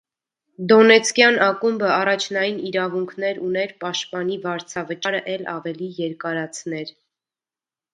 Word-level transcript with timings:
Դոնեցկյան 0.69 1.37
ակումբը 1.47 1.91
առաջնային 1.97 2.57
իրավունքներ 2.71 3.45
ուներ 3.51 3.77
պաշտպանի 3.87 4.41
վարձավճարը 4.49 5.25
էլ 5.39 5.49
ավելի 5.57 5.95
երկարացներ։ 6.05 6.97